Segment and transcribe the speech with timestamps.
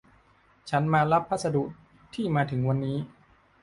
[0.69, 1.63] ฉันมารับพัสดุ
[2.13, 2.97] ที่มาถึงวันนี้